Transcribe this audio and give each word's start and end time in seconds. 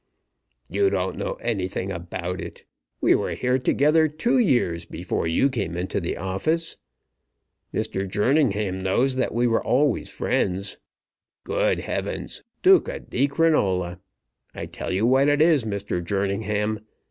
"You 0.67 0.89
don't 0.89 1.15
know 1.15 1.33
anything 1.41 1.91
about 1.91 2.41
it. 2.41 2.65
We 3.01 3.13
were 3.13 3.35
here 3.35 3.59
together 3.59 4.07
two 4.07 4.39
years 4.39 4.83
before 4.83 5.27
you 5.27 5.47
came 5.47 5.77
into 5.77 5.99
the 5.99 6.17
office. 6.17 6.77
Mr. 7.71 8.09
Jerningham 8.09 8.79
knows 8.81 9.15
that 9.17 9.31
we 9.31 9.45
were 9.45 9.63
always 9.63 10.09
friends. 10.09 10.77
Good 11.43 11.81
heavens! 11.81 12.41
Duca 12.63 12.99
di 12.99 13.27
Crinola! 13.27 13.99
I 14.55 14.65
tell 14.65 14.91
you 14.91 15.05
what 15.05 15.27
it 15.27 15.39
is, 15.39 15.65
Mr. 15.65 16.03
Jerningham. 16.03 16.79